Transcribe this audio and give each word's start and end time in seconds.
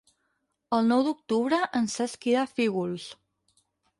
El 0.77 0.87
nou 0.91 1.03
d'octubre 1.07 1.59
en 1.79 1.91
Cesc 1.97 2.27
irà 2.31 2.41
a 2.47 2.51
Fígols. 2.57 3.09